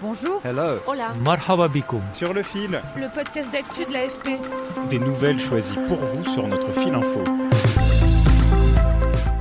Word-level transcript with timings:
Bonjour. 0.00 0.40
Hello. 0.44 0.78
Hola. 0.86 1.12
Marhaba 1.24 1.68
bikoum. 1.68 2.00
Sur 2.12 2.32
le 2.32 2.42
fil, 2.42 2.80
Le 2.96 3.12
podcast 3.12 3.50
d'actu 3.50 3.84
de 3.84 3.92
l'AFP. 3.92 4.38
des 4.90 4.98
nouvelles 4.98 5.40
choisies 5.40 5.76
pour 5.88 5.98
vous 5.98 6.24
sur 6.24 6.46
notre 6.46 6.70
fil 6.72 6.94
info. 6.94 7.24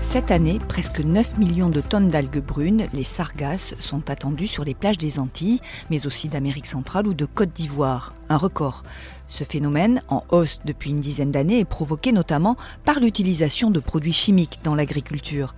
Cette 0.01 0.31
année, 0.31 0.59
presque 0.67 1.01
9 1.01 1.37
millions 1.37 1.69
de 1.69 1.81
tonnes 1.81 2.09
d'algues 2.09 2.41
brunes, 2.41 2.87
les 2.93 3.03
sargasses, 3.03 3.75
sont 3.79 4.09
attendues 4.09 4.47
sur 4.47 4.63
les 4.63 4.73
plages 4.73 4.97
des 4.97 5.19
Antilles, 5.19 5.59
mais 5.91 6.07
aussi 6.07 6.27
d'Amérique 6.29 6.65
centrale 6.65 7.07
ou 7.07 7.13
de 7.13 7.25
Côte 7.25 7.51
d'Ivoire. 7.53 8.13
Un 8.29 8.37
record. 8.37 8.83
Ce 9.27 9.43
phénomène, 9.43 10.01
en 10.07 10.23
hausse 10.29 10.59
depuis 10.63 10.91
une 10.91 11.01
dizaine 11.01 11.31
d'années, 11.31 11.59
est 11.59 11.65
provoqué 11.65 12.11
notamment 12.11 12.55
par 12.85 12.99
l'utilisation 12.99 13.69
de 13.71 13.79
produits 13.79 14.13
chimiques 14.13 14.59
dans 14.63 14.75
l'agriculture. 14.75 15.53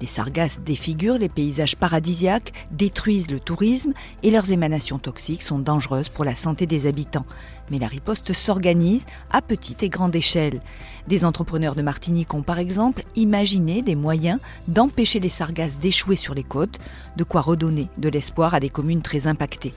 Les 0.00 0.08
sargasses 0.08 0.58
défigurent 0.60 1.18
les 1.18 1.28
paysages 1.28 1.76
paradisiaques, 1.76 2.52
détruisent 2.72 3.30
le 3.30 3.38
tourisme 3.38 3.92
et 4.24 4.32
leurs 4.32 4.50
émanations 4.50 4.98
toxiques 4.98 5.42
sont 5.42 5.60
dangereuses 5.60 6.08
pour 6.08 6.24
la 6.24 6.34
santé 6.34 6.66
des 6.66 6.86
habitants. 6.86 7.26
Mais 7.70 7.78
la 7.78 7.86
riposte 7.86 8.32
s'organise 8.32 9.06
à 9.30 9.40
petite 9.40 9.84
et 9.84 9.88
grande 9.88 10.16
échelle. 10.16 10.60
Des 11.06 11.24
entrepreneurs 11.24 11.76
de 11.76 11.82
Martinique 11.82 12.34
ont 12.34 12.42
par 12.42 12.58
exemple 12.58 13.02
imaginé 13.14 13.82
des 13.82 13.94
moyens 13.94 14.40
d'empêcher 14.66 15.20
les 15.20 15.28
sargasses 15.28 15.78
d'échouer 15.78 16.16
sur 16.16 16.34
les 16.34 16.42
côtes, 16.42 16.80
de 17.16 17.22
quoi 17.22 17.40
redonner 17.40 17.88
de 17.98 18.08
l'espoir 18.08 18.54
à 18.54 18.60
des 18.60 18.70
communes 18.70 19.02
très 19.02 19.28
impactées. 19.28 19.74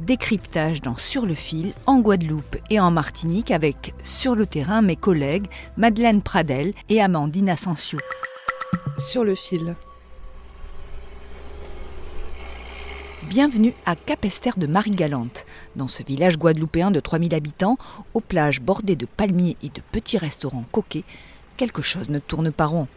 Décryptage 0.00 0.80
dans 0.80 0.96
Sur 0.96 1.26
le 1.26 1.34
fil, 1.34 1.74
en 1.84 1.98
Guadeloupe 1.98 2.56
et 2.70 2.80
en 2.80 2.90
Martinique 2.90 3.50
avec 3.50 3.92
sur 4.02 4.34
le 4.34 4.46
terrain 4.46 4.80
mes 4.80 4.96
collègues 4.96 5.44
Madeleine 5.76 6.22
Pradel 6.22 6.72
et 6.88 7.02
Amandine 7.02 7.50
Asensio. 7.50 7.98
Sur 8.96 9.24
le 9.24 9.34
fil. 9.34 9.76
Bienvenue 13.24 13.74
à 13.84 13.94
Capester 13.94 14.52
de 14.56 14.66
Marie-Galante. 14.66 15.44
Dans 15.76 15.88
ce 15.88 16.02
village 16.02 16.38
guadeloupéen 16.38 16.90
de 16.90 17.00
3000 17.00 17.34
habitants, 17.34 17.76
aux 18.14 18.22
plages 18.22 18.62
bordées 18.62 18.96
de 18.96 19.04
palmiers 19.04 19.58
et 19.62 19.68
de 19.68 19.82
petits 19.92 20.16
restaurants 20.16 20.64
coquets, 20.72 21.04
quelque 21.58 21.82
chose 21.82 22.08
ne 22.08 22.20
tourne 22.20 22.52
pas 22.52 22.66
rond. 22.66 22.88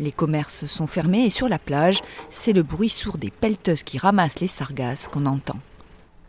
Les 0.00 0.10
commerces 0.10 0.66
sont 0.66 0.88
fermés 0.88 1.24
et 1.24 1.30
sur 1.30 1.48
la 1.48 1.60
plage, 1.60 2.00
c'est 2.30 2.52
le 2.52 2.64
bruit 2.64 2.90
sourd 2.90 3.16
des 3.16 3.30
pelleteuses 3.30 3.84
qui 3.84 3.98
ramassent 3.98 4.40
les 4.40 4.48
sargasses 4.48 5.06
qu'on 5.06 5.26
entend. 5.26 5.58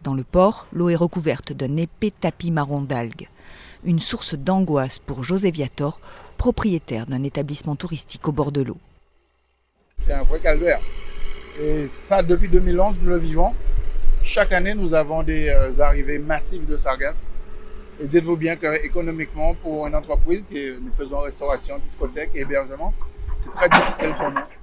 Dans 0.01 0.13
le 0.13 0.23
port, 0.23 0.65
l'eau 0.71 0.89
est 0.89 0.95
recouverte 0.95 1.51
d'un 1.51 1.75
épais 1.75 2.13
tapis 2.17 2.51
marron 2.51 2.81
d'algues. 2.81 3.27
Une 3.83 3.99
source 3.99 4.35
d'angoisse 4.35 4.97
pour 4.97 5.23
José 5.23 5.51
Viator, 5.51 5.99
propriétaire 6.37 7.05
d'un 7.05 7.23
établissement 7.23 7.75
touristique 7.75 8.25
au 8.27 8.31
bord 8.31 8.53
de 8.53 8.61
l'eau. 8.61 8.77
C'est 9.97 10.13
un 10.13 10.23
vrai 10.23 10.39
calvaire. 10.39 10.79
Et 11.61 11.87
ça, 12.03 12.23
depuis 12.23 12.47
2011, 12.47 12.95
nous 13.01 13.09
le 13.09 13.17
vivons. 13.17 13.53
Chaque 14.23 14.53
année, 14.53 14.73
nous 14.73 14.93
avons 14.93 15.23
des 15.23 15.49
euh, 15.49 15.77
arrivées 15.81 16.19
massives 16.19 16.65
de 16.65 16.77
sargasses. 16.77 17.33
Et 18.01 18.07
dites-vous 18.07 18.37
bien 18.37 18.55
qu'économiquement, 18.55 19.53
pour 19.55 19.85
une 19.85 19.95
entreprise 19.95 20.45
qui 20.49 20.71
nous 20.81 20.91
faisons 20.91 21.19
restauration, 21.19 21.77
discothèque 21.79 22.31
hébergement, 22.35 22.93
c'est 23.35 23.51
très 23.51 23.67
difficile 23.67 24.15
pour 24.17 24.31
nous. 24.31 24.58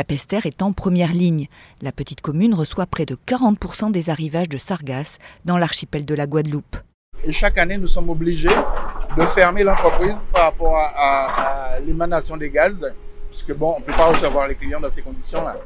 Capester 0.00 0.40
est 0.44 0.62
en 0.62 0.72
première 0.72 1.12
ligne. 1.12 1.48
La 1.82 1.90
petite 1.90 2.20
commune 2.20 2.54
reçoat 2.54 2.86
près 2.86 3.06
de 3.06 3.16
40% 3.26 3.90
des 3.90 4.08
arrivages 4.10 4.48
de 4.48 4.58
sargasses 4.58 5.18
dans 5.44 5.58
l'archipel 5.58 6.04
de 6.04 6.14
la 6.14 6.26
Guadeloupe. 6.26 6.76
Et 7.24 7.32
chaque 7.32 7.58
année, 7.58 7.76
nous 7.76 7.88
sommes 7.88 8.08
obligés 8.08 8.48
de 9.16 9.22
fermer 9.26 9.64
l'entreprise 9.64 10.24
par 10.32 10.44
rapport 10.44 10.76
à, 10.76 10.84
à- 10.86 11.72
à 11.74 11.80
l'émanation 11.80 12.36
des 12.36 12.50
gaz, 12.50 12.92
puisque 13.30 13.52
bon, 13.54 13.74
on 13.76 13.80
ne 13.80 13.84
peut 13.84 13.92
pas 13.92 14.12
recevoir 14.12 14.46
les 14.46 14.54
clients 14.54 14.80
dans 14.80 14.92
ces 14.92 15.02
conditions-là. 15.02 15.56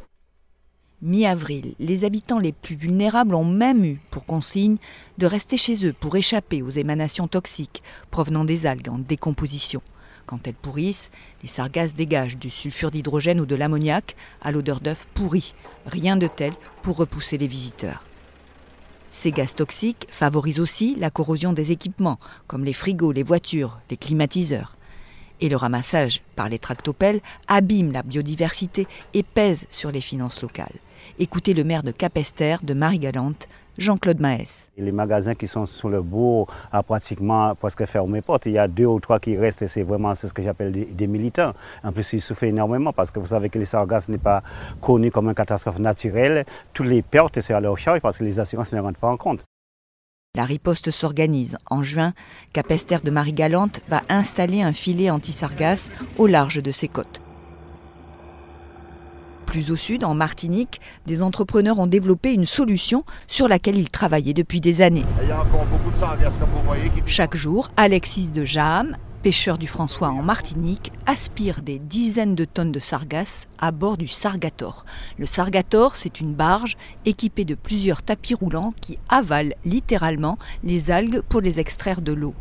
Mi-avril, 1.02 1.74
les 1.78 2.04
habitants 2.04 2.38
les 2.38 2.52
plus 2.52 2.76
vulnérables 2.76 3.34
ont 3.34 3.44
même 3.44 3.84
eu 3.84 4.00
pour 4.10 4.24
consigne 4.24 4.78
de 5.18 5.26
rester 5.26 5.58
chez 5.58 5.84
eux 5.86 5.92
pour 5.92 6.16
échapper 6.16 6.62
aux 6.62 6.70
émanations 6.70 7.28
toxiques 7.28 7.82
provenant 8.10 8.44
des 8.46 8.64
algues 8.64 8.88
en 8.88 8.98
décomposition. 8.98 9.82
Quand 10.26 10.46
elles 10.46 10.54
pourrissent, 10.54 11.10
les 11.42 11.48
sargasses 11.48 11.94
dégagent 11.94 12.38
du 12.38 12.50
sulfure 12.50 12.90
d'hydrogène 12.90 13.40
ou 13.40 13.46
de 13.46 13.54
l'ammoniac 13.54 14.16
à 14.40 14.52
l'odeur 14.52 14.80
d'œuf 14.80 15.06
pourri. 15.14 15.54
Rien 15.86 16.16
de 16.16 16.26
tel 16.26 16.52
pour 16.82 16.96
repousser 16.96 17.36
les 17.36 17.46
visiteurs. 17.46 18.02
Ces 19.10 19.30
gaz 19.30 19.54
toxiques 19.54 20.08
favorisent 20.10 20.58
aussi 20.58 20.96
la 20.96 21.10
corrosion 21.10 21.52
des 21.52 21.70
équipements, 21.70 22.18
comme 22.48 22.64
les 22.64 22.72
frigos, 22.72 23.12
les 23.12 23.22
voitures, 23.22 23.78
les 23.90 23.96
climatiseurs. 23.96 24.76
Et 25.40 25.48
le 25.48 25.56
ramassage 25.56 26.22
par 26.36 26.48
les 26.48 26.58
tractopelles 26.58 27.20
abîme 27.46 27.92
la 27.92 28.02
biodiversité 28.02 28.86
et 29.12 29.22
pèse 29.22 29.66
sur 29.68 29.92
les 29.92 30.00
finances 30.00 30.42
locales. 30.42 30.80
Écoutez 31.18 31.54
le 31.54 31.64
maire 31.64 31.82
de 31.82 31.92
Capester, 31.92 32.56
de 32.62 32.74
Marie-Galante, 32.74 33.46
Jean-Claude 33.78 34.20
Maès. 34.20 34.68
Les 34.76 34.92
magasins 34.92 35.34
qui 35.34 35.46
sont 35.46 35.66
sur 35.66 35.88
le 35.88 36.02
bourg 36.02 36.46
ont 36.72 36.82
pratiquement 36.82 37.54
presque 37.54 37.84
fermé 37.86 38.22
porte. 38.22 38.46
Il 38.46 38.52
y 38.52 38.58
a 38.58 38.68
deux 38.68 38.86
ou 38.86 39.00
trois 39.00 39.18
qui 39.18 39.36
restent 39.36 39.62
et 39.62 39.68
c'est 39.68 39.82
vraiment 39.82 40.14
ce 40.14 40.26
que 40.28 40.42
j'appelle 40.42 40.72
des, 40.72 40.84
des 40.84 41.06
militants. 41.06 41.52
En 41.82 41.92
plus, 41.92 42.12
ils 42.12 42.20
souffrent 42.20 42.44
énormément 42.44 42.92
parce 42.92 43.10
que 43.10 43.18
vous 43.18 43.26
savez 43.26 43.50
que 43.50 43.58
les 43.58 43.64
sargasses 43.64 44.08
n'est 44.08 44.18
pas 44.18 44.42
connu 44.80 45.10
comme 45.10 45.28
une 45.28 45.34
catastrophe 45.34 45.78
naturelle. 45.78 46.44
Toutes 46.72 46.86
les 46.86 47.02
pertes, 47.02 47.40
c'est 47.40 47.54
à 47.54 47.60
leur 47.60 47.76
charge 47.78 48.00
parce 48.00 48.18
que 48.18 48.24
les 48.24 48.38
assurances 48.40 48.72
ne 48.72 48.80
rendent 48.80 48.96
pas 48.96 49.10
en 49.10 49.16
compte. 49.16 49.40
La 50.36 50.44
riposte 50.44 50.90
s'organise. 50.90 51.58
En 51.70 51.84
juin, 51.84 52.12
Capester 52.52 52.98
de 53.04 53.10
Marie-Galante 53.12 53.82
va 53.88 54.02
installer 54.08 54.62
un 54.62 54.72
filet 54.72 55.08
anti-sargasses 55.10 55.90
au 56.18 56.26
large 56.26 56.60
de 56.60 56.72
ses 56.72 56.88
côtes. 56.88 57.22
Plus 59.54 59.70
au 59.70 59.76
sud, 59.76 60.02
en 60.02 60.16
Martinique, 60.16 60.80
des 61.06 61.22
entrepreneurs 61.22 61.78
ont 61.78 61.86
développé 61.86 62.32
une 62.32 62.44
solution 62.44 63.04
sur 63.28 63.46
laquelle 63.46 63.76
ils 63.78 63.88
travaillaient 63.88 64.34
depuis 64.34 64.60
des 64.60 64.82
années. 64.82 65.04
Il 65.22 65.28
y 65.28 65.30
a 65.30 65.42
encore 65.42 65.64
beaucoup 65.66 65.92
de 65.92 65.96
sargasses 65.96 66.38
comme 66.40 66.48
vous 66.50 66.66
voyez 66.66 66.88
qui 66.88 67.02
Chaque 67.06 67.36
jour, 67.36 67.70
Alexis 67.76 68.32
de 68.32 68.44
Jaham, 68.44 68.96
pêcheur 69.22 69.56
du 69.56 69.68
François 69.68 70.08
en 70.08 70.24
Martinique, 70.24 70.90
aspire 71.06 71.62
des 71.62 71.78
dizaines 71.78 72.34
de 72.34 72.44
tonnes 72.44 72.72
de 72.72 72.80
sargasses 72.80 73.46
à 73.60 73.70
bord 73.70 73.96
du 73.96 74.08
Sargator. 74.08 74.84
Le 75.20 75.26
Sargator, 75.26 75.96
c'est 75.96 76.18
une 76.18 76.34
barge 76.34 76.76
équipée 77.06 77.44
de 77.44 77.54
plusieurs 77.54 78.02
tapis 78.02 78.34
roulants 78.34 78.74
qui 78.80 78.98
avalent 79.08 79.54
littéralement 79.64 80.36
les 80.64 80.90
algues 80.90 81.20
pour 81.20 81.40
les 81.40 81.60
extraire 81.60 82.02
de 82.02 82.12
l'eau. 82.12 82.34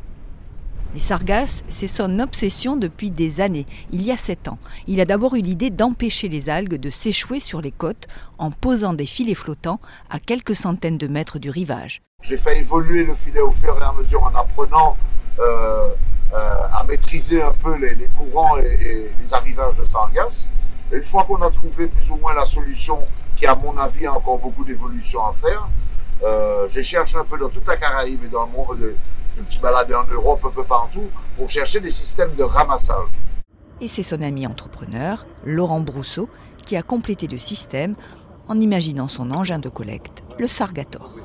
Les 0.93 0.99
sargasses, 0.99 1.63
c'est 1.69 1.87
son 1.87 2.19
obsession 2.19 2.77
depuis 2.77 3.09
des 3.09 3.41
années. 3.41 3.65
Il 3.91 4.03
y 4.03 4.11
a 4.11 4.17
sept 4.17 4.47
ans, 4.47 4.59
il 4.85 5.01
a 5.01 5.05
d'abord 5.05 5.33
eu 5.33 5.41
l'idée 5.41 5.71
d'empêcher 5.71 6.29
les 6.29 6.49
algues 6.49 6.75
de 6.75 6.91
s'échouer 6.91 7.39
sur 7.39 7.61
les 7.61 7.71
côtes 7.71 8.05
en 8.37 8.51
posant 8.51 8.93
des 8.93 9.07
filets 9.07 9.33
flottants 9.33 9.79
à 10.11 10.19
quelques 10.19 10.55
centaines 10.55 10.99
de 10.99 11.07
mètres 11.07 11.39
du 11.39 11.49
rivage. 11.49 12.03
J'ai 12.21 12.37
fait 12.37 12.59
évoluer 12.59 13.05
le 13.05 13.15
filet 13.15 13.41
au 13.41 13.49
fur 13.49 13.75
et 13.75 13.83
à 13.83 13.91
mesure 13.93 14.21
en 14.21 14.35
apprenant 14.39 14.95
euh, 15.39 15.89
euh, 16.31 16.67
à 16.71 16.83
maîtriser 16.87 17.41
un 17.41 17.53
peu 17.53 17.75
les, 17.75 18.07
courants 18.15 18.57
et, 18.59 19.09
les 19.19 19.33
arrivages 19.33 19.77
de 19.77 19.89
sargasses. 19.89 20.51
Et 20.91 20.97
une 20.97 21.03
fois 21.03 21.23
qu'on 21.23 21.41
a 21.41 21.49
trouvé 21.49 21.87
plus 21.87 22.11
ou 22.11 22.17
moins 22.17 22.35
la 22.35 22.45
solution, 22.45 22.99
qui 23.35 23.47
à 23.47 23.55
mon 23.55 23.75
avis 23.79 24.05
a 24.05 24.13
encore 24.13 24.37
beaucoup 24.37 24.63
d'évolution 24.63 25.25
à 25.25 25.33
faire, 25.33 25.67
euh, 26.23 26.67
j'ai 26.69 26.83
cherché 26.83 27.17
un 27.17 27.25
peu 27.25 27.39
dans 27.39 27.49
toute 27.49 27.65
la 27.65 27.77
Caraïbe 27.77 28.23
et 28.23 28.27
dans 28.27 28.45
le 28.45 28.51
monde, 28.51 28.77
de, 28.79 28.95
je 29.35 29.41
me 29.41 29.49
suis 29.49 29.59
en 29.95 30.03
Europe 30.11 30.41
un 30.45 30.51
peu 30.51 30.63
partout 30.63 31.09
pour 31.37 31.49
chercher 31.49 31.79
des 31.79 31.89
systèmes 31.89 32.35
de 32.35 32.43
ramassage. 32.43 33.09
Et 33.81 33.87
c'est 33.87 34.03
son 34.03 34.21
ami 34.21 34.45
entrepreneur, 34.45 35.25
Laurent 35.43 35.81
Brousseau, 35.81 36.29
qui 36.65 36.77
a 36.77 36.83
complété 36.83 37.27
le 37.27 37.37
système 37.37 37.95
en 38.47 38.59
imaginant 38.59 39.07
son 39.07 39.31
engin 39.31 39.59
de 39.59 39.69
collecte, 39.69 40.23
le 40.37 40.47
Sargator. 40.47 41.15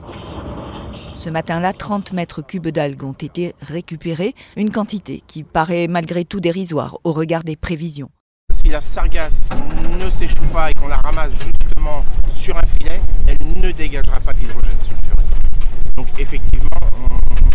Ce 1.15 1.31
matin-là, 1.31 1.73
30 1.73 2.13
mètres 2.13 2.43
cubes 2.43 2.69
d'algues 2.69 3.03
ont 3.03 3.13
été 3.13 3.55
récupérés, 3.61 4.35
une 4.57 4.71
quantité 4.71 5.23
qui 5.27 5.43
paraît 5.43 5.89
malgré 5.89 6.25
tout 6.25 6.41
dérisoire 6.41 6.99
au 7.05 7.13
regard 7.13 7.43
des 7.43 7.57
prévisions. 7.57 8.11
Si 8.69 8.73
la 8.73 8.83
sargasse 8.83 9.49
ne 9.99 10.11
s'échoue 10.11 10.47
pas 10.53 10.69
et 10.69 10.75
qu'on 10.75 10.89
la 10.89 10.99
ramasse 10.99 11.33
justement 11.33 12.05
sur 12.29 12.55
un 12.55 12.67
filet, 12.67 13.01
elle 13.27 13.63
ne 13.63 13.71
dégagera 13.71 14.21
pas 14.21 14.35
d'hydrogène 14.35 14.77
sulfuré. 14.83 15.23
Donc 15.97 16.07
effectivement, 16.19 16.69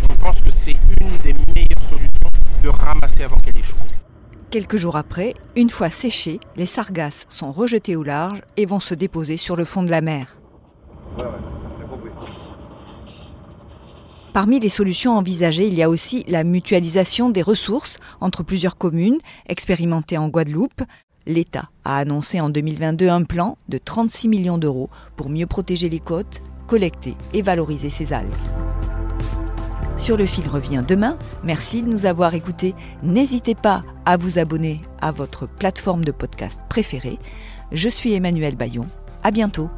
on, 0.09 0.15
pense 0.15 0.41
que 0.41 0.49
c'est 0.49 0.75
une 0.99 1.11
des 1.23 1.33
meilleures 1.53 1.83
solutions 1.83 2.29
de 2.63 2.69
ramasser 2.69 3.25
avant 3.25 3.35
qu'elle 3.35 3.59
échoue. 3.59 3.75
Quelques 4.49 4.77
jours 4.77 4.95
après, 4.95 5.35
une 5.55 5.69
fois 5.69 5.91
séchés, 5.91 6.39
les 6.55 6.65
sargasses 6.65 7.25
sont 7.29 7.51
rejetés 7.51 7.95
au 7.95 8.01
large 8.01 8.41
et 8.57 8.65
vont 8.65 8.79
se 8.79 8.95
déposer 8.95 9.37
sur 9.37 9.55
le 9.55 9.65
fond 9.65 9.83
de 9.83 9.91
la 9.91 10.01
mer. 10.01 10.35
Parmi 14.33 14.59
les 14.59 14.69
solutions 14.69 15.15
envisagées, 15.15 15.67
il 15.67 15.75
y 15.75 15.83
a 15.83 15.89
aussi 15.91 16.23
la 16.27 16.43
mutualisation 16.43 17.29
des 17.29 17.43
ressources 17.43 17.99
entre 18.19 18.41
plusieurs 18.41 18.79
communes, 18.79 19.19
expérimentées 19.47 20.17
en 20.17 20.27
Guadeloupe. 20.27 20.81
L'État 21.25 21.69
a 21.85 21.97
annoncé 21.97 22.41
en 22.41 22.49
2022 22.49 23.07
un 23.07 23.23
plan 23.23 23.57
de 23.69 23.77
36 23.77 24.27
millions 24.27 24.57
d'euros 24.57 24.89
pour 25.15 25.29
mieux 25.29 25.47
protéger 25.47 25.89
les 25.89 25.99
côtes, 25.99 26.41
collecter 26.67 27.15
et 27.33 27.41
valoriser 27.41 27.89
ces 27.89 28.13
algues. 28.13 28.29
Sur 29.95 30.17
le 30.17 30.25
fil 30.25 30.47
revient 30.47 30.83
demain. 30.85 31.17
Merci 31.43 31.81
de 31.81 31.87
nous 31.87 32.05
avoir 32.05 32.33
écoutés. 32.33 32.75
N'hésitez 33.03 33.55
pas 33.55 33.83
à 34.05 34.17
vous 34.17 34.37
abonner 34.37 34.81
à 34.99 35.11
votre 35.11 35.47
plateforme 35.47 36.03
de 36.03 36.11
podcast 36.11 36.59
préférée. 36.69 37.19
Je 37.71 37.89
suis 37.89 38.13
Emmanuel 38.13 38.55
Bayon. 38.55 38.87
À 39.23 39.31
bientôt. 39.31 39.69